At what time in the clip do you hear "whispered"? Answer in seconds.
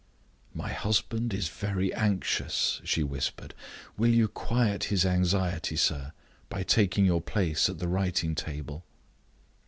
3.03-3.53